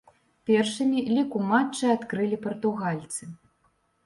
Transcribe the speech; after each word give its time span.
Першымі 0.49 1.03
лік 1.15 1.37
у 1.39 1.41
матчы 1.51 1.85
адкрылі 1.97 2.41
партугальцы. 2.47 3.23